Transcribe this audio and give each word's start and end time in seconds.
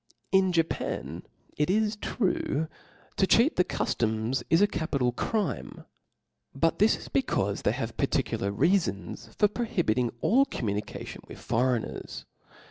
In 0.31 0.51
Japan, 0.51 1.27
it 1.57 1.69
is 1.69 1.95
true, 1.95 2.67
to 3.17 3.27
cheat 3.27 3.55
the 3.55 3.63
cuftoms 3.63 4.41
is 4.49 4.59
a 4.59 4.65
ca 4.65 4.87
pital 4.87 5.11
crime, 5.15 5.85
but 6.55 6.79
this 6.79 6.97
is 6.97 7.07
becaufc 7.07 7.61
they 7.61 7.71
have 7.71 7.97
particu 7.97 8.41
lar 8.41 8.49
reafons 8.49 9.31
for 9.35 9.47
prohibiting 9.47 10.09
all 10.19 10.45
communication 10.45 11.21
with 11.27 11.37
foreigners 11.37 12.25